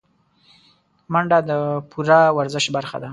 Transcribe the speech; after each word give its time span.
منډه 1.11 1.37
د 1.49 1.51
پوره 1.91 2.19
ورزش 2.37 2.65
برخه 2.75 2.97
ده 3.03 3.09